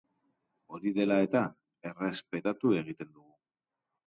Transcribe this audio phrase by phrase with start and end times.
[0.77, 1.43] Hori dela eta,
[1.91, 3.31] errespetatu egiten dugu.